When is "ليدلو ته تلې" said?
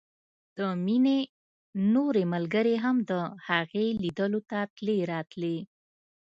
4.01-4.97